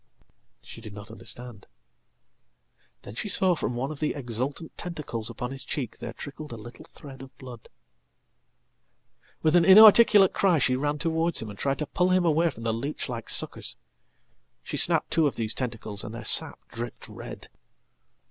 She 0.63 0.81
did 0.81 0.95
not 0.95 1.11
understand. 1.11 1.67
Then 3.03 3.13
she 3.13 3.29
saw 3.29 3.53
from 3.53 3.73
under 3.73 3.77
one 3.79 3.91
of 3.91 3.99
the 3.99 4.13
exultanttentacles 4.15 5.29
upon 5.29 5.51
his 5.51 5.63
cheek 5.63 5.99
there 5.99 6.11
trickled 6.11 6.51
a 6.51 6.57
little 6.57 6.85
thread 6.85 7.21
of 7.21 7.37
blood. 7.37 7.69
With 9.43 9.55
an 9.55 9.63
inarticulate 9.63 10.33
cry 10.33 10.57
she 10.57 10.75
ran 10.75 10.97
towards 10.97 11.39
him, 11.39 11.51
and 11.51 11.59
tried 11.59 11.77
to 11.77 11.85
pull 11.85 12.09
him 12.09 12.23
awayfrom 12.23 12.63
the 12.63 12.73
leech 12.73 13.09
like 13.09 13.29
suckers. 13.29 13.77
She 14.63 14.75
snapped 14.75 15.11
two 15.11 15.27
of 15.27 15.35
these 15.35 15.53
tentacles, 15.53 16.03
and 16.03 16.15
theirsap 16.15 16.57
dripped 16.71 17.07
red. 17.07 17.49